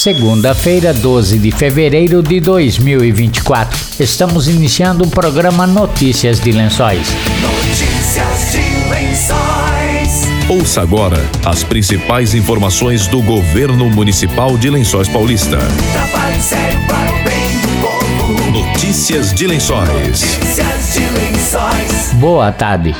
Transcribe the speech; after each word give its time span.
Segunda-feira, 0.00 0.94
12 0.94 1.38
de 1.38 1.50
fevereiro 1.50 2.22
de 2.22 2.40
2024. 2.40 3.78
Estamos 4.00 4.48
iniciando 4.48 5.04
o 5.04 5.10
programa 5.10 5.66
Notícias 5.66 6.40
de 6.40 6.52
Lençóis. 6.52 7.06
Notícias 7.42 8.50
de 8.50 8.88
Lençóis. 8.88 10.22
Ouça 10.48 10.80
agora 10.80 11.22
as 11.44 11.62
principais 11.62 12.34
informações 12.34 13.08
do 13.08 13.20
governo 13.20 13.90
municipal 13.90 14.56
de 14.56 14.70
Lençóis 14.70 15.06
Paulista. 15.06 15.58
Notícias 18.50 19.34
de 19.34 19.46
Lençóis. 19.46 19.90
Notícias 19.90 20.94
de 20.94 21.00
Lençóis. 21.00 22.14
Boa 22.14 22.50
tarde. 22.50 22.94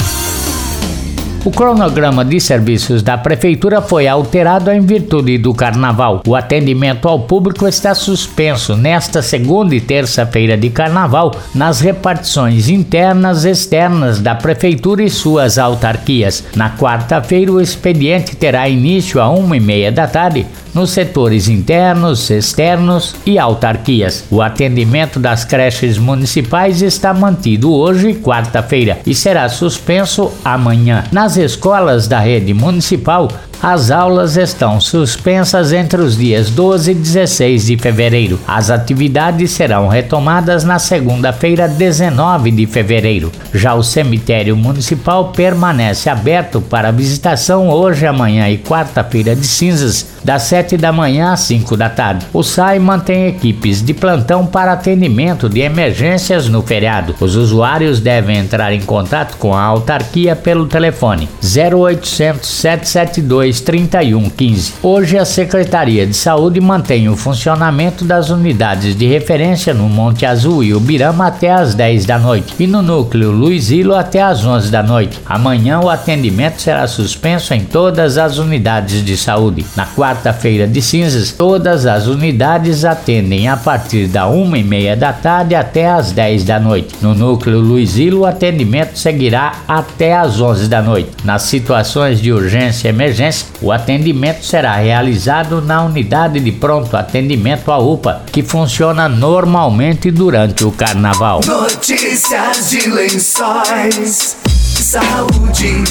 O 1.43 1.51
cronograma 1.51 2.23
de 2.23 2.39
serviços 2.39 3.03
da 3.03 3.17
Prefeitura 3.17 3.81
foi 3.81 4.07
alterado 4.07 4.71
em 4.71 4.81
virtude 4.83 5.39
do 5.39 5.55
Carnaval. 5.55 6.23
O 6.27 6.37
atendimento 6.37 7.09
ao 7.09 7.21
público 7.21 7.67
está 7.67 7.95
suspenso 7.95 8.77
nesta 8.77 9.23
segunda 9.23 9.75
e 9.75 9.81
terça-feira 9.81 10.55
de 10.55 10.69
Carnaval 10.69 11.35
nas 11.55 11.81
repartições 11.81 12.69
internas 12.69 13.47
e 13.47 13.51
externas 13.53 14.21
da 14.21 14.35
Prefeitura 14.35 15.03
e 15.03 15.09
suas 15.09 15.59
autarquias. 15.59 16.45
Na 16.55 16.77
quarta-feira, 16.77 17.51
o 17.51 17.61
expediente 17.61 18.37
terá 18.37 18.69
início 18.69 19.19
a 19.19 19.31
uma 19.31 19.57
e 19.57 19.61
meia 19.61 19.91
da 19.91 20.07
tarde 20.07 20.47
nos 20.75 20.91
setores 20.91 21.49
internos, 21.49 22.31
externos 22.31 23.15
e 23.27 23.39
autarquias. 23.39 24.25
O 24.31 24.41
atendimento 24.43 25.19
das 25.19 25.45
creches 25.45 25.99
municipais 25.99 26.83
está 26.83 27.13
mantido 27.13 27.73
hoje, 27.73 28.15
quarta-feira, 28.15 28.99
e 29.07 29.15
será 29.15 29.49
suspenso 29.49 30.33
amanhã. 30.45 31.05
Nas 31.13 31.30
escolas 31.37 32.07
da 32.07 32.19
rede 32.19 32.55
municipal, 32.55 33.29
as 33.63 33.91
aulas 33.91 34.39
estão 34.39 34.81
suspensas 34.81 35.71
entre 35.71 36.01
os 36.01 36.17
dias 36.17 36.49
12 36.49 36.93
e 36.93 36.95
16 36.95 37.67
de 37.67 37.77
fevereiro. 37.77 38.41
As 38.49 38.71
atividades 38.71 39.51
serão 39.51 39.87
retomadas 39.87 40.65
na 40.65 40.79
segunda-feira, 40.79 41.69
19 41.69 42.51
de 42.51 42.67
fevereiro. 42.67 43.31
Já 43.53 43.75
o 43.75 43.83
cemitério 43.83 44.57
municipal 44.57 45.33
permanece 45.33 46.09
aberto 46.09 46.63
para 46.63 46.91
visitação 46.91 47.69
hoje, 47.69 48.07
amanhã 48.07 48.49
e 48.49 48.57
quarta-feira 48.57 49.37
de 49.37 49.47
cinzas, 49.47 50.07
das 50.25 50.45
7 50.45 50.79
da 50.79 50.91
manhã 50.91 51.33
às 51.33 51.41
5 51.41 51.77
da 51.77 51.91
tarde. 51.91 52.27
O 52.33 52.43
SAI 52.43 52.79
mantém 52.79 53.27
equipes 53.27 53.83
de 53.83 53.93
plantão 53.93 54.47
para 54.47 54.73
atendimento 54.73 55.51
de 55.51 55.61
emergências 55.61 56.49
no 56.49 56.63
feriado. 56.63 57.15
Os 57.21 57.37
usuários 57.37 58.01
devem 58.01 58.39
entrar 58.39 58.73
em 58.73 58.81
contato 58.81 59.37
com 59.37 59.55
a 59.55 59.63
autarquia 59.63 60.35
pelo 60.35 60.67
telefone 60.67 61.20
0800 61.43 62.49
772 62.49 63.61
3115. 63.61 64.75
Hoje 64.83 65.19
a 65.19 65.25
Secretaria 65.25 66.07
de 66.07 66.15
Saúde 66.15 66.61
mantém 66.61 67.09
o 67.09 67.17
funcionamento 67.17 68.05
das 68.05 68.31
unidades 68.31 68.95
de 68.95 69.07
referência 69.07 69.75
no 69.75 69.89
Monte 69.89 70.27
Azul 70.27 70.63
e 70.63 70.75
Ubirama 70.75 71.27
até 71.27 71.51
às 71.51 71.75
10 71.75 72.05
da 72.05 72.19
noite 72.19 72.55
e 72.59 72.67
no 72.67 72.83
núcleo 72.83 73.31
Luizilo 73.31 73.95
até 73.95 74.23
às 74.23 74.45
11 74.45 74.71
da 74.71 74.83
noite. 74.83 75.21
Amanhã 75.27 75.81
o 75.81 75.89
atendimento 75.89 76.61
será 76.61 76.87
suspenso 76.87 77.55
em 77.55 77.65
todas 77.65 78.19
as 78.19 78.39
unidades 78.39 79.05
de 79.05 79.17
saúde. 79.17 79.65
Na 79.77 79.87
quarta-feira 79.87 80.67
de 80.67 80.81
cinzas, 80.83 81.33
todas 81.33 81.87
as 81.87 82.07
unidades 82.07 82.85
atendem 82.85 83.49
a 83.49 83.57
partir 83.57 84.07
da 84.07 84.27
uma 84.27 84.59
e 84.59 84.65
meia 84.65 84.97
da 84.97 85.13
tarde 85.13 85.55
até 85.55 85.89
às 85.89 86.13
10 86.13 86.45
da 86.45 86.61
noite. 86.61 86.95
No 87.01 87.15
núcleo 87.15 87.61
Luizilo, 87.61 88.21
o 88.21 88.27
atendimento 88.27 88.99
seguirá 88.99 89.53
até 89.67 90.17
às 90.17 90.41
11 90.41 90.69
da 90.69 90.83
noite. 90.83 91.10
Nas 91.25 91.43
situações 91.43 92.21
de 92.21 92.33
urgência 92.33 92.89
e 92.89 92.91
emergência, 92.91 93.47
o 93.61 93.71
atendimento 93.71 94.45
será 94.45 94.77
realizado 94.77 95.61
na 95.61 95.83
unidade 95.83 96.41
de 96.41 96.53
pronto 96.53 96.97
atendimento 96.97 97.71
à 97.71 97.79
UPA, 97.79 98.23
que 98.33 98.43
funciona 98.43 99.09
normalmente 99.09 100.11
durante 100.11 100.65
o 100.65 100.73
carnaval. 100.73 101.41
Notícias 101.47 102.71
de 102.71 102.89
Lençóis. 102.89 104.37
Saúde. 104.47 105.85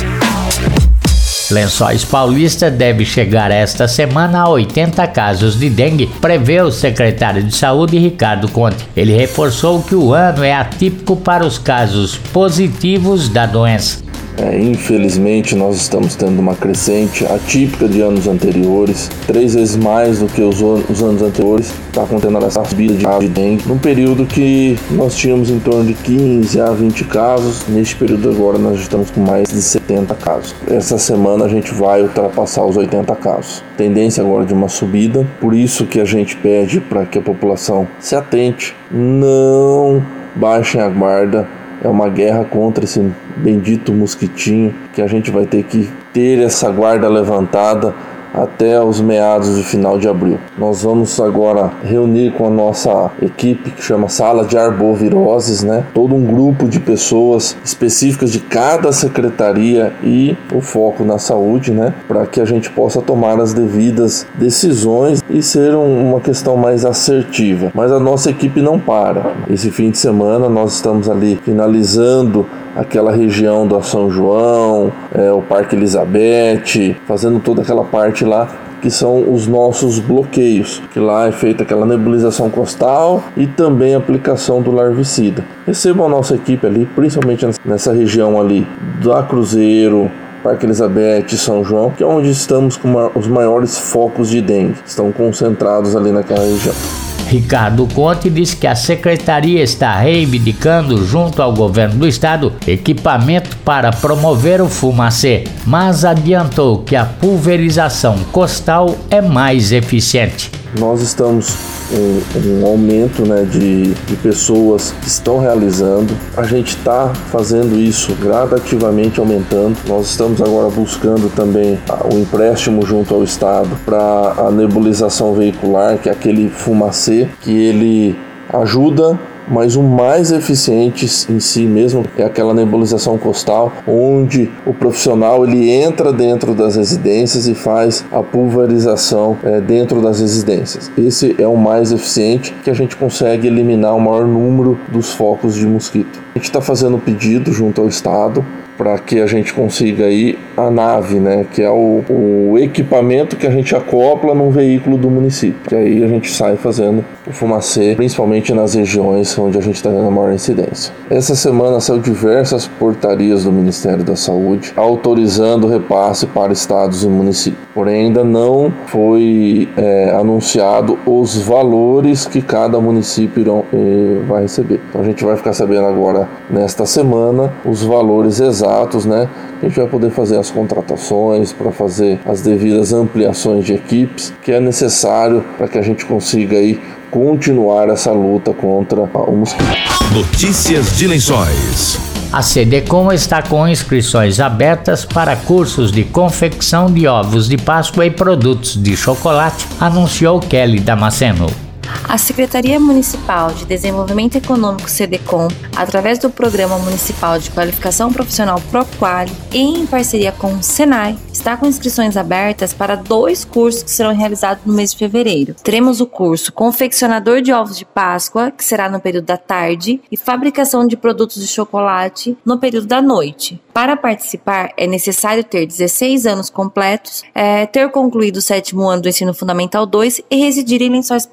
Lençóis 1.52 2.06
Paulista 2.06 2.70
deve 2.70 3.04
chegar 3.04 3.50
esta 3.50 3.88
semana 3.88 4.42
a 4.42 4.50
80 4.50 5.08
casos 5.08 5.58
de 5.58 5.68
dengue, 5.68 6.06
prevê 6.22 6.62
o 6.62 6.72
secretário 6.72 7.42
de 7.44 7.56
Saúde 7.56 7.98
Ricardo 7.98 8.48
Conte. 8.50 8.88
Ele 8.96 9.16
reforçou 9.16 9.82
que 9.82 9.96
o 9.96 10.14
ano 10.14 10.44
é 10.44 10.54
atípico 10.54 11.16
para 11.16 11.46
os 11.46 11.58
casos 11.58 12.18
positivos 12.18 13.30
da 13.30 13.48
doença. 13.48 14.09
É, 14.42 14.58
infelizmente, 14.58 15.54
nós 15.54 15.76
estamos 15.76 16.16
tendo 16.16 16.40
uma 16.40 16.56
crescente 16.56 17.26
atípica 17.26 17.90
de 17.90 18.00
anos 18.00 18.26
anteriores, 18.26 19.10
três 19.28 19.54
vezes 19.54 19.76
mais 19.76 20.20
do 20.20 20.28
que 20.28 20.42
os, 20.42 20.62
os 20.62 21.04
anos 21.04 21.22
anteriores, 21.22 21.74
está 21.88 22.04
acontecendo 22.04 22.46
essa 22.46 22.64
subida 22.64 22.94
de, 22.94 23.20
de 23.20 23.28
dengue, 23.28 23.68
num 23.68 23.78
período 23.78 24.26
que 24.26 24.78
nós 24.92 25.16
tínhamos 25.16 25.50
em 25.50 25.60
torno 25.60 25.84
de 25.84 25.94
15 25.94 26.62
a 26.62 26.72
20 26.72 27.04
casos, 27.06 27.68
neste 27.68 27.98
período 27.98 28.30
agora 28.30 28.58
nós 28.58 28.80
estamos 28.80 29.12
com 29.12 29.20
mais 29.20 29.50
de 29.50 29.62
70 29.62 30.16
casos. 30.16 30.56
Essa 30.68 30.98
semana 30.98 31.46
a 31.46 31.50
gente 31.50 31.74
vai 31.74 32.02
ultrapassar 32.02 32.64
os 32.64 32.78
80 32.78 33.14
casos. 33.18 33.62
Tendência 33.76 34.24
agora 34.24 34.46
de 34.46 34.54
uma 34.54 34.70
subida, 34.70 35.28
por 35.42 35.54
isso 35.54 35.86
que 35.86 36.00
a 36.00 36.06
gente 36.06 36.38
pede 36.38 36.80
para 36.80 37.06
que 37.06 37.18
a 37.18 37.22
população 37.22 37.88
se 38.00 38.16
atente, 38.16 38.74
não 38.90 40.02
baixem 40.36 40.80
a 40.80 40.88
guarda, 40.88 41.48
é 41.84 41.88
uma 41.88 42.10
guerra 42.10 42.44
contra 42.44 42.84
esse 42.84 43.02
bendito 43.38 43.94
mosquitinho 43.94 44.74
que 44.94 45.02
a 45.02 45.08
gente 45.08 45.32
vai 45.32 45.46
ter 45.46 45.64
que 45.64 45.90
ter 46.14 46.40
essa 46.40 46.70
guarda 46.70 47.08
levantada 47.08 47.94
até 48.34 48.82
os 48.82 49.02
meados 49.02 49.56
do 49.56 49.64
final 49.64 49.98
de 49.98 50.08
abril. 50.08 50.38
Nós 50.58 50.84
vamos 50.84 51.20
agora 51.20 51.72
reunir 51.84 52.32
com 52.34 52.48
a 52.48 52.50
nossa 52.50 53.12
equipe 53.22 53.72
que 53.72 53.84
chama 53.84 54.10
Sala 54.10 54.46
de 54.46 54.58
Arboviroses, 54.58 55.64
né? 55.64 55.86
Todo 55.94 56.16
um 56.16 56.24
grupo 56.24 56.68
de 56.68 56.80
pessoas 56.80 57.58
específicas 57.64 58.32
de 58.32 58.40
cada 58.40 58.92
secretaria 58.92 59.94
e 60.04 60.38
o 60.54 60.62
foco 60.62 61.04
na 61.04 61.18
saúde, 61.18 61.72
né? 61.72 61.94
Para 62.08 62.26
que 62.26 62.40
a 62.42 62.46
gente 62.46 62.70
possa 62.70 63.02
tomar 63.02 63.40
as 63.40 63.54
devidas 63.54 64.28
decisões 64.36 65.24
e 65.30 65.42
ser 65.42 65.76
um, 65.76 66.10
uma 66.10 66.20
questão 66.20 66.56
mais 66.58 66.86
assertiva. 66.86 67.72
Mas 67.74 67.92
a 67.92 68.00
nossa 68.00 68.30
equipe 68.30 68.62
não 68.62 68.80
para. 68.80 69.34
Esse 69.50 69.72
fim 69.72 69.90
de 69.90 69.98
semana 69.98 70.50
nós 70.50 70.76
estamos 70.76 71.10
ali 71.10 71.40
finalizando 71.44 72.46
aquela 72.76 73.12
região 73.12 73.68
do 73.68 73.82
São 73.82 74.10
João, 74.10 74.92
é, 75.14 75.32
o 75.32 75.42
Parque 75.42 75.76
Elizabeth, 75.76 76.96
fazendo 77.06 77.40
toda 77.40 77.62
aquela 77.62 77.84
parte 77.84 78.19
lá 78.25 78.47
que 78.81 78.90
são 78.90 79.34
os 79.34 79.47
nossos 79.47 80.00
bloqueios, 80.00 80.81
que 80.94 81.00
lá 81.00 81.28
é 81.28 81.31
feita 81.31 81.63
aquela 81.63 81.85
nebulização 81.85 82.50
costal 82.50 83.24
e 83.35 83.46
também 83.46 83.94
aplicação 83.94 84.62
do 84.62 84.72
larvicida. 84.72 85.44
Recebam 85.66 86.06
a 86.06 86.09
nossa 86.09 86.35
equipe 86.35 86.66
ali, 86.66 86.85
principalmente 86.85 87.46
nessa 87.66 87.94
região 87.94 88.40
ali 88.40 88.66
da 89.03 89.22
Cruzeiro, 89.24 90.09
Parque 90.44 90.66
Elizabeth 90.66 91.25
e 91.34 91.38
São 91.38 91.63
João, 91.63 91.91
que 91.91 92.03
é 92.03 92.06
onde 92.06 92.30
estamos 92.30 92.78
com 92.78 93.12
os 93.13 93.28
maiores 93.28 93.78
focos 93.78 94.30
de 94.30 94.41
dengue, 94.41 94.75
estão 94.86 95.12
concentrados 95.12 95.96
ali 95.96 96.12
naquela 96.12 96.46
região. 96.46 97.09
Ricardo 97.30 97.88
Conte 97.94 98.28
disse 98.28 98.56
que 98.56 98.66
a 98.66 98.74
secretaria 98.74 99.62
está 99.62 99.96
reivindicando, 100.00 101.06
junto 101.06 101.44
ao 101.44 101.54
governo 101.54 101.96
do 102.00 102.08
estado, 102.08 102.54
equipamento 102.66 103.56
para 103.58 103.92
promover 103.92 104.60
o 104.62 104.68
fumacê, 104.68 105.44
mas 105.64 106.04
adiantou 106.04 106.80
que 106.80 106.96
a 106.96 107.06
pulverização 107.06 108.18
costal 108.32 108.98
é 109.12 109.22
mais 109.22 109.72
eficiente. 109.72 110.59
Nós 110.78 111.02
estamos 111.02 111.57
um, 111.91 112.62
um 112.62 112.66
aumento 112.66 113.24
né, 113.25 113.44
de, 113.44 113.94
de 113.94 114.16
pessoas 114.18 114.94
que 115.02 115.07
estão 115.07 115.40
realizando. 115.40 116.13
A 116.38 116.44
gente 116.44 116.78
está 116.78 117.09
fazendo 117.31 117.80
isso 117.80 118.13
gradativamente 118.22 119.19
aumentando. 119.19 119.78
Nós 119.88 120.07
estamos 120.12 120.41
agora 120.41 120.69
buscando 120.69 121.34
também 121.34 121.80
o 122.13 122.18
empréstimo 122.18 122.85
junto 122.85 123.16
ao 123.16 123.24
Estado 123.24 123.69
para 123.84 124.34
a 124.38 124.52
nebulização 124.52 125.34
veicular, 125.34 125.97
que 125.97 126.07
é 126.07 126.12
aquele 126.12 126.50
fumacê 126.50 127.27
que 127.42 127.51
ele 127.51 128.15
ajuda 128.54 129.19
mas 129.50 129.75
o 129.75 129.84
mais 129.84 130.31
eficiente 130.31 131.06
em 131.30 131.40
si 131.40 131.66
mesmo 131.66 132.06
é 132.18 132.24
aquela 132.24 132.54
nebulização 132.54 133.18
costal, 133.18 133.72
onde 133.88 134.50
o 134.66 134.74
profissional 134.74 135.46
ele 135.46 135.69
entra 135.69 136.13
dentro 136.13 136.54
das 136.54 136.75
residências 136.75 137.48
e 137.48 137.56
faz 137.56 138.06
a 138.12 138.22
pulverização 138.22 139.38
é, 139.44 139.60
dentro 139.60 140.01
das 140.01 140.19
residências. 140.19 140.92
Esse 140.98 141.36
é 141.40 141.48
o 141.48 141.57
mais 141.57 141.92
eficiente 141.92 142.54
que 142.63 142.69
a 142.69 142.74
gente 142.74 142.96
consegue 142.96 143.48
eliminar 143.48 143.96
o 143.96 144.00
maior 144.00 144.25
número 144.25 144.80
dos 144.92 145.12
focos 145.12 145.56
de 145.56 145.66
mosquito. 145.66 146.19
A 146.36 146.38
gente 146.38 146.48
está 146.48 146.62
fazendo 146.62 146.98
pedido 146.98 147.51
junto 147.51 147.81
ao 147.81 147.88
Estado 147.88 148.46
para 148.80 148.98
que 148.98 149.20
a 149.20 149.28
gente 149.28 149.54
consiga 149.54 150.06
aí 150.06 150.40
a 150.56 150.72
nave, 150.72 151.20
né, 151.20 151.46
que 151.52 151.62
é 151.62 151.70
o, 151.70 152.02
o, 152.10 152.58
equipamento 152.58 153.36
que 153.36 153.46
a 153.46 153.52
gente 153.52 153.76
acopla 153.76 154.34
num 154.34 154.50
veículo 154.50 154.98
do 154.98 155.10
município. 155.10 155.60
Que 155.68 155.76
aí 155.76 156.02
a 156.02 156.08
gente 156.08 156.31
sai 156.31 156.56
fazendo 156.56 157.04
o 157.28 157.34
fumacê, 157.34 157.94
principalmente 157.98 158.54
nas 158.54 158.76
regiões 158.76 159.38
onde 159.38 159.58
a 159.58 159.62
gente 159.62 159.76
está 159.76 159.90
tendo 159.90 160.08
a 160.08 160.12
maior 160.12 160.31
incidência. 160.31 160.94
Essa 161.10 161.36
semana 161.36 161.81
saiu 161.81 162.00
diversas 162.00 162.68
portarias 162.68 163.44
do 163.44 163.52
Ministério 163.52 164.04
da 164.04 164.16
Saúde 164.16 164.72
autorizando 164.78 165.68
o 165.68 165.70
repasse 165.70 166.25
para 166.25 166.54
estados 166.54 167.04
e 167.04 167.08
municípios. 167.10 167.62
Porém, 167.74 168.06
ainda 168.06 168.24
não 168.24 168.72
foi 168.88 169.68
é, 169.75 170.12
anunciado 170.12 170.98
os 171.06 171.36
valores 171.36 172.25
que 172.25 172.42
cada 172.42 172.80
município 172.80 173.42
irão, 173.42 173.66
eh, 173.74 174.22
vai 174.28 174.44
receber. 174.44 174.80
Então 174.90 175.02
a 175.02 175.04
gente 175.04 175.24
vai 175.24 175.36
ficar 175.36 175.54
sabendo 175.54 175.86
agora 175.86 176.28
nesta 176.50 176.86
semana 176.86 177.54
os 177.66 177.84
valores 177.84 178.40
exatos, 178.40 178.69
né? 179.06 179.30
A 179.62 179.66
gente 179.66 179.77
vai 179.77 179.88
poder 179.88 180.10
fazer 180.12 180.38
as 180.38 180.50
contratações 180.50 181.51
para 181.51 181.71
fazer 181.71 182.19
as 182.25 182.42
devidas 182.42 182.94
ampliações 182.94 183.66
de 183.66 183.74
equipes 183.74 184.33
que 184.42 184.51
é 184.51 184.60
necessário 184.60 185.44
para 185.57 185.68
que 185.68 185.77
a 185.77 185.81
gente 185.81 186.06
consiga 186.06 186.57
aí 186.57 186.80
continuar 187.12 187.89
essa 187.89 188.12
luta 188.12 188.54
contra 188.54 189.01
o 189.01 189.36
mosquito. 189.36 189.66
Notícias 190.13 190.98
de 190.98 191.07
Lençóis. 191.07 192.00
A 192.31 192.44
CDCom 192.44 193.12
está 193.12 193.42
com 193.42 193.68
inscrições 193.68 194.39
abertas 194.39 195.04
para 195.04 195.36
cursos 195.36 195.92
de 195.92 196.04
confecção 196.04 196.92
de 196.92 197.07
ovos 197.07 197.50
de 197.50 197.57
Páscoa 197.57 198.06
e 198.06 198.12
produtos 198.12 198.75
de 198.75 198.95
chocolate, 198.95 199.68
anunciou 199.80 200.39
Kelly 200.39 200.80
Damasceno. 200.80 201.69
A 202.09 202.18
Secretaria 202.18 202.80
Municipal 202.80 203.51
de 203.51 203.65
Desenvolvimento 203.65 204.36
Econômico 204.36 204.89
SEDECOM, 204.89 205.47
através 205.75 206.18
do 206.18 206.30
Programa 206.30 206.77
Municipal 206.80 207.38
de 207.38 207.51
Qualificação 207.51 208.12
Profissional 208.12 208.59
ProQuali 208.71 209.31
e 209.53 209.59
em 209.59 209.86
parceria 209.86 210.31
com 210.31 210.53
o 210.53 210.63
Senai, 210.63 211.15
está 211.31 211.56
com 211.56 211.68
inscrições 211.68 212.18
abertas 212.18 212.74
para 212.74 212.95
dois 212.95 213.45
cursos 213.45 213.83
que 213.83 213.91
serão 213.91 214.15
realizados 214.15 214.65
no 214.65 214.74
mês 214.74 214.91
de 214.91 214.97
fevereiro. 214.97 215.56
Teremos 215.63 216.01
o 216.01 216.07
curso 216.07 216.51
Confeccionador 216.51 217.41
de 217.41 217.53
Ovos 217.53 217.77
de 217.77 217.86
Páscoa, 217.86 218.51
que 218.51 218.65
será 218.65 218.89
no 218.89 219.00
período 219.00 219.25
da 219.25 219.38
tarde, 219.38 220.01
e 220.12 220.18
Fabricação 220.18 220.88
de 220.88 220.97
Produtos 220.97 221.41
de 221.41 221.47
Chocolate 221.47 222.38
no 222.44 222.57
período 222.57 222.88
da 222.88 223.01
noite. 223.01 223.62
Para 223.74 223.95
participar, 223.95 224.74
é 224.75 224.86
necessário 224.86 225.44
ter 225.44 225.65
16 225.65 226.25
anos 226.25 226.50
completos, 226.50 227.24
é, 227.33 227.65
ter 227.65 227.89
concluído 227.91 228.38
o 228.38 228.41
sétimo 228.41 228.89
ano 228.89 229.03
do 229.03 229.09
ensino 229.09 229.33
fundamental 229.33 229.86
2 229.86 230.21
e 230.30 230.36
residir 230.36 230.81
em 230.81 230.89
Lençóis 230.89 231.25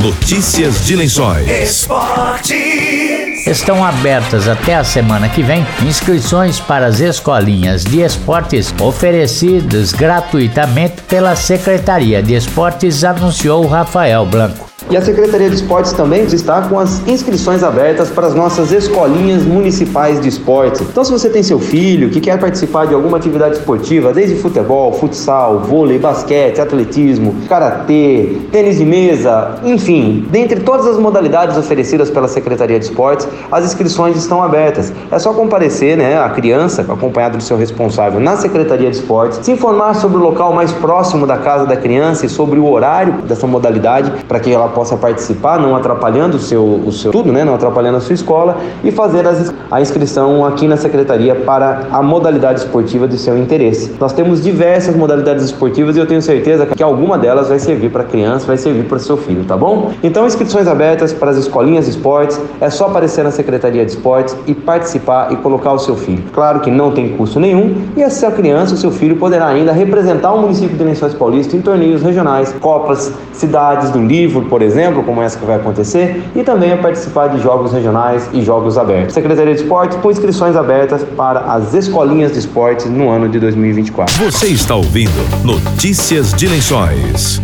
Notícias 0.02 0.86
de 0.86 0.96
Lençóis. 0.96 1.48
Esportes. 1.48 3.46
Estão 3.46 3.84
abertas 3.84 4.48
até 4.48 4.74
a 4.74 4.84
semana 4.84 5.28
que 5.28 5.42
vem 5.42 5.64
inscrições 5.86 6.58
para 6.58 6.86
as 6.86 7.00
escolinhas 7.00 7.84
de 7.84 8.00
esportes 8.00 8.74
oferecidas 8.80 9.92
gratuitamente 9.92 11.02
pela 11.02 11.36
Secretaria 11.36 12.22
de 12.22 12.34
Esportes, 12.34 13.04
anunciou 13.04 13.66
Rafael 13.66 14.26
Blanco. 14.26 14.67
E 14.90 14.96
a 14.96 15.02
Secretaria 15.02 15.50
de 15.50 15.56
Esportes 15.56 15.92
também 15.92 16.24
está 16.24 16.62
com 16.62 16.78
as 16.78 17.06
inscrições 17.06 17.62
abertas 17.62 18.08
para 18.08 18.26
as 18.26 18.34
nossas 18.34 18.72
escolinhas 18.72 19.44
municipais 19.44 20.18
de 20.18 20.30
esportes. 20.30 20.80
Então, 20.80 21.04
se 21.04 21.12
você 21.12 21.28
tem 21.28 21.42
seu 21.42 21.58
filho 21.58 22.08
que 22.08 22.18
quer 22.22 22.40
participar 22.40 22.86
de 22.86 22.94
alguma 22.94 23.18
atividade 23.18 23.56
esportiva, 23.56 24.14
desde 24.14 24.36
futebol, 24.36 24.90
futsal, 24.94 25.58
vôlei, 25.58 25.98
basquete, 25.98 26.58
atletismo, 26.58 27.34
karatê, 27.46 28.38
tênis 28.50 28.78
de 28.78 28.86
mesa, 28.86 29.56
enfim, 29.62 30.26
dentre 30.30 30.60
todas 30.60 30.86
as 30.86 30.96
modalidades 30.96 31.58
oferecidas 31.58 32.10
pela 32.10 32.26
Secretaria 32.26 32.78
de 32.78 32.86
Esportes, 32.86 33.28
as 33.52 33.66
inscrições 33.66 34.16
estão 34.16 34.42
abertas. 34.42 34.90
É 35.10 35.18
só 35.18 35.34
comparecer, 35.34 35.98
né, 35.98 36.18
a 36.18 36.30
criança, 36.30 36.80
acompanhado 36.80 37.36
do 37.36 37.42
seu 37.42 37.58
responsável 37.58 38.20
na 38.20 38.38
Secretaria 38.38 38.90
de 38.90 38.96
Esportes, 38.96 39.40
se 39.42 39.52
informar 39.52 39.92
sobre 39.96 40.16
o 40.16 40.20
local 40.20 40.54
mais 40.54 40.72
próximo 40.72 41.26
da 41.26 41.36
casa 41.36 41.66
da 41.66 41.76
criança 41.76 42.24
e 42.24 42.28
sobre 42.30 42.58
o 42.58 42.66
horário 42.66 43.20
dessa 43.24 43.46
modalidade 43.46 44.24
para 44.26 44.40
que 44.40 44.50
ela 44.50 44.77
possa 44.78 44.96
participar, 44.96 45.58
não 45.58 45.74
atrapalhando 45.74 46.36
o 46.36 46.38
seu, 46.38 46.62
o 46.62 46.92
seu 46.92 47.10
tudo, 47.10 47.32
né? 47.32 47.44
não 47.44 47.52
atrapalhando 47.52 47.96
a 47.96 48.00
sua 48.00 48.14
escola, 48.14 48.58
e 48.84 48.92
fazer 48.92 49.26
as, 49.26 49.52
a 49.68 49.80
inscrição 49.80 50.46
aqui 50.46 50.68
na 50.68 50.76
secretaria 50.76 51.34
para 51.34 51.88
a 51.90 52.00
modalidade 52.00 52.60
esportiva 52.60 53.08
de 53.08 53.18
seu 53.18 53.36
interesse. 53.36 53.96
Nós 53.98 54.12
temos 54.12 54.40
diversas 54.40 54.94
modalidades 54.94 55.44
esportivas 55.46 55.96
e 55.96 55.98
eu 55.98 56.06
tenho 56.06 56.22
certeza 56.22 56.64
que 56.64 56.80
alguma 56.80 57.18
delas 57.18 57.48
vai 57.48 57.58
servir 57.58 57.90
para 57.90 58.04
a 58.04 58.06
criança, 58.06 58.46
vai 58.46 58.56
servir 58.56 58.84
para 58.84 58.98
o 58.98 59.00
seu 59.00 59.16
filho, 59.16 59.42
tá 59.42 59.56
bom? 59.56 59.90
Então, 60.00 60.24
inscrições 60.24 60.68
abertas 60.68 61.12
para 61.12 61.32
as 61.32 61.36
escolinhas 61.36 61.86
de 61.86 61.90
esportes, 61.90 62.40
é 62.60 62.70
só 62.70 62.86
aparecer 62.86 63.24
na 63.24 63.32
Secretaria 63.32 63.84
de 63.84 63.90
Esportes 63.90 64.36
e 64.46 64.54
participar 64.54 65.32
e 65.32 65.36
colocar 65.38 65.72
o 65.72 65.78
seu 65.80 65.96
filho. 65.96 66.22
Claro 66.32 66.60
que 66.60 66.70
não 66.70 66.92
tem 66.92 67.16
custo 67.16 67.40
nenhum 67.40 67.82
e 67.96 68.04
a 68.04 68.10
sua 68.10 68.30
criança, 68.30 68.74
o 68.74 68.76
seu 68.76 68.92
filho, 68.92 69.16
poderá 69.16 69.48
ainda 69.48 69.72
representar 69.72 70.32
o 70.34 70.40
município 70.40 70.76
de 70.76 70.84
Lençóis 70.84 71.14
Paulista 71.14 71.56
em 71.56 71.60
torneios 71.60 72.00
regionais, 72.00 72.54
copas, 72.60 73.12
cidades 73.32 73.90
do 73.90 74.00
livro, 74.00 74.42
por 74.42 74.62
exemplo, 74.62 74.67
como 75.02 75.22
essa 75.22 75.38
que 75.38 75.44
vai 75.44 75.56
acontecer, 75.56 76.22
e 76.34 76.42
também 76.42 76.72
a 76.72 76.76
participar 76.76 77.28
de 77.28 77.40
jogos 77.42 77.72
regionais 77.72 78.28
e 78.32 78.42
jogos 78.42 78.78
abertos. 78.78 79.14
Secretaria 79.14 79.54
de 79.54 79.62
Esportes 79.62 79.98
com 79.98 80.10
inscrições 80.10 80.56
abertas 80.56 81.02
para 81.16 81.40
as 81.40 81.74
escolinhas 81.74 82.32
de 82.32 82.38
esportes 82.38 82.86
no 82.86 83.08
ano 83.08 83.28
de 83.28 83.38
2024. 83.38 84.24
Você 84.24 84.46
está 84.46 84.74
ouvindo 84.74 85.10
Notícias 85.44 86.32
de 86.32 86.46
Lençóis. 86.46 87.40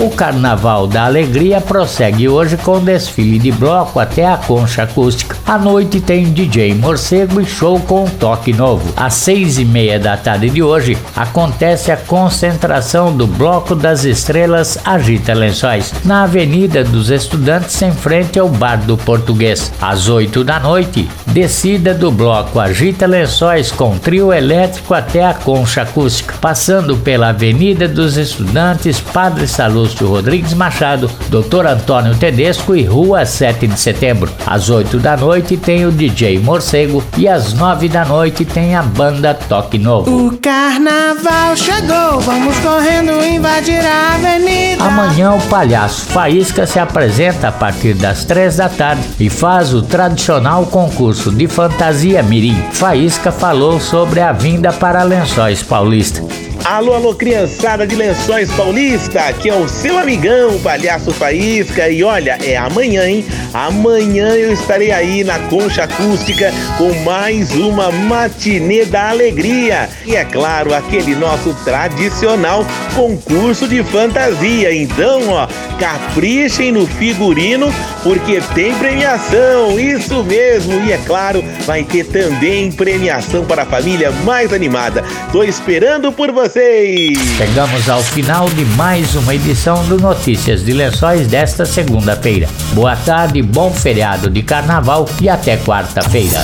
O 0.00 0.08
Carnaval 0.08 0.86
da 0.86 1.04
Alegria 1.04 1.60
prossegue 1.60 2.26
hoje 2.26 2.56
com 2.56 2.82
desfile 2.82 3.38
de 3.38 3.52
bloco 3.52 4.00
até 4.00 4.26
a 4.26 4.38
concha 4.38 4.84
acústica. 4.84 5.36
À 5.46 5.58
noite 5.58 6.00
tem 6.00 6.32
DJ 6.32 6.74
Morcego 6.74 7.38
e 7.38 7.44
show 7.44 7.78
com 7.80 8.06
toque 8.06 8.50
novo. 8.50 8.94
Às 8.96 9.12
seis 9.12 9.58
e 9.58 9.64
meia 9.64 9.98
da 9.98 10.16
tarde 10.16 10.48
de 10.48 10.62
hoje 10.62 10.96
acontece 11.14 11.92
a 11.92 11.98
concentração 11.98 13.14
do 13.14 13.26
Bloco 13.26 13.74
das 13.74 14.04
Estrelas 14.06 14.78
Agita 14.86 15.34
Lençóis 15.34 15.92
na 16.02 16.22
Avenida 16.22 16.82
dos 16.82 17.10
Estudantes 17.10 17.82
em 17.82 17.92
frente 17.92 18.38
ao 18.38 18.48
Bar 18.48 18.78
do 18.78 18.96
Português. 18.96 19.70
Às 19.82 20.08
oito 20.08 20.42
da 20.42 20.58
noite, 20.58 21.10
descida 21.26 21.92
do 21.92 22.10
Bloco 22.10 22.58
Agita 22.58 23.06
Lençóis 23.06 23.70
com 23.70 23.98
trio 23.98 24.32
elétrico 24.32 24.94
até 24.94 25.26
a 25.26 25.34
concha 25.34 25.82
acústica, 25.82 26.36
passando 26.40 26.96
pela 26.96 27.28
Avenida 27.28 27.86
dos 27.86 28.16
Estudantes 28.16 28.98
Padre 28.98 29.46
Salus 29.46 29.89
Lúcio 29.90 30.08
Rodrigues 30.08 30.54
Machado, 30.54 31.10
Dr. 31.28 31.66
Antônio 31.66 32.14
Tedesco 32.16 32.76
e 32.76 32.84
Rua 32.84 33.26
7 33.26 33.66
de 33.66 33.78
Setembro. 33.78 34.30
Às 34.46 34.70
8 34.70 34.98
da 34.98 35.16
noite 35.16 35.56
tem 35.56 35.84
o 35.84 35.90
DJ 35.90 36.38
Morcego 36.38 37.02
e 37.16 37.26
às 37.26 37.52
9 37.52 37.88
da 37.88 38.04
noite 38.04 38.44
tem 38.44 38.76
a 38.76 38.82
banda 38.82 39.34
Toque 39.34 39.78
Novo. 39.78 40.26
O 40.26 40.38
carnaval 40.38 41.56
chegou, 41.56 42.20
vamos 42.20 42.56
correndo 42.58 43.24
invadir 43.24 43.84
a 43.84 44.14
avenida. 44.14 44.84
Amanhã 44.84 45.32
o 45.32 45.40
palhaço 45.48 46.06
Faísca 46.06 46.66
se 46.66 46.78
apresenta 46.78 47.48
a 47.48 47.52
partir 47.52 47.94
das 47.94 48.24
3 48.24 48.56
da 48.56 48.68
tarde 48.68 49.02
e 49.18 49.28
faz 49.28 49.74
o 49.74 49.82
tradicional 49.82 50.66
concurso 50.66 51.32
de 51.32 51.48
fantasia 51.48 52.22
mirim. 52.22 52.62
Faísca 52.72 53.32
falou 53.32 53.80
sobre 53.80 54.20
a 54.20 54.32
vinda 54.32 54.72
para 54.72 55.02
Lençóis 55.02 55.62
Paulista. 55.62 56.22
Alô, 56.64 56.92
alô, 56.92 57.14
criançada 57.14 57.86
de 57.86 57.96
Lençóis 57.96 58.50
Paulista, 58.52 59.20
aqui 59.20 59.48
é 59.48 59.54
o 59.54 59.66
seu 59.66 59.98
amigão, 59.98 60.60
Palhaço 60.60 61.10
Faísca, 61.10 61.88
e 61.88 62.04
olha, 62.04 62.38
é 62.44 62.56
amanhã, 62.56 63.08
hein? 63.08 63.24
Amanhã 63.52 64.28
eu 64.34 64.52
estarei 64.52 64.92
aí 64.92 65.24
na 65.24 65.38
Concha 65.48 65.84
Acústica 65.84 66.52
com 66.76 66.92
mais 67.02 67.50
uma 67.52 67.90
matinê 67.90 68.84
da 68.84 69.08
alegria. 69.08 69.88
E 70.06 70.14
é 70.14 70.24
claro, 70.24 70.74
aquele 70.74 71.16
nosso 71.16 71.52
tradicional 71.64 72.64
concurso 72.94 73.66
de 73.66 73.82
fantasia. 73.82 74.72
Então, 74.72 75.28
ó, 75.30 75.48
caprichem 75.78 76.70
no 76.70 76.86
figurino, 76.86 77.74
porque 78.04 78.40
tem 78.54 78.72
premiação, 78.74 79.80
isso 79.80 80.22
mesmo. 80.22 80.84
E 80.84 80.92
é 80.92 80.98
claro, 80.98 81.42
vai 81.66 81.82
ter 81.82 82.06
também 82.06 82.70
premiação 82.70 83.44
para 83.44 83.62
a 83.62 83.66
família 83.66 84.12
mais 84.24 84.52
animada. 84.52 85.02
Tô 85.32 85.42
esperando 85.42 86.12
por 86.12 86.30
você 86.30 86.49
vocês! 86.50 87.16
Chegamos 87.36 87.88
ao 87.88 88.02
final 88.02 88.48
de 88.50 88.64
mais 88.64 89.14
uma 89.14 89.34
edição 89.34 89.84
do 89.86 89.96
Notícias 89.96 90.64
de 90.64 90.72
Lençóis 90.72 91.28
desta 91.28 91.64
segunda-feira. 91.64 92.48
Boa 92.72 92.96
tarde, 92.96 93.40
bom 93.40 93.72
feriado 93.72 94.28
de 94.28 94.42
carnaval 94.42 95.08
e 95.20 95.28
até 95.28 95.56
quarta-feira. 95.56 96.40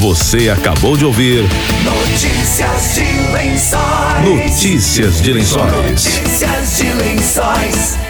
Você 0.00 0.50
acabou 0.50 0.96
de 0.96 1.04
ouvir 1.04 1.44
Notícias 1.84 2.94
de 2.94 3.32
lençóis. 3.32 4.24
Notícias 4.24 5.22
de 5.22 5.32
Lençóis. 5.32 6.04
Notícias 6.04 6.76
de 6.78 6.92
lençóis. 6.94 8.01